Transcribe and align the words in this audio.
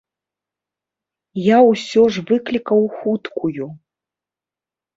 Я 1.49 1.57
ўсё 1.69 2.01
ж 2.17 2.25
выклікаў 2.33 2.81
хуткую. 2.97 3.65